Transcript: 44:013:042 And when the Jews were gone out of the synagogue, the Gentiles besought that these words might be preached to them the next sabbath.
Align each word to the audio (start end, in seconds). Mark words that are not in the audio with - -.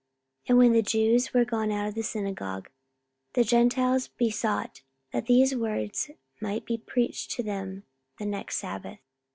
44:013:042 0.47 0.49
And 0.49 0.57
when 0.57 0.71
the 0.73 0.81
Jews 0.81 1.31
were 1.31 1.45
gone 1.45 1.71
out 1.71 1.87
of 1.89 1.93
the 1.93 2.01
synagogue, 2.01 2.69
the 3.33 3.43
Gentiles 3.43 4.07
besought 4.07 4.81
that 5.11 5.27
these 5.27 5.53
words 5.55 6.09
might 6.41 6.65
be 6.65 6.79
preached 6.79 7.29
to 7.33 7.43
them 7.43 7.83
the 8.17 8.25
next 8.25 8.57
sabbath. 8.57 8.97